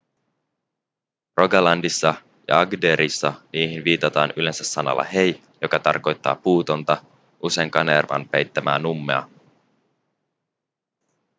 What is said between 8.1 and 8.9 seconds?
peittämää